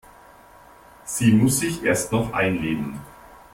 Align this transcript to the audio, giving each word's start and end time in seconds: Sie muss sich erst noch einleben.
Sie 1.05 1.31
muss 1.31 1.59
sich 1.59 1.83
erst 1.83 2.11
noch 2.11 2.33
einleben. 2.33 2.99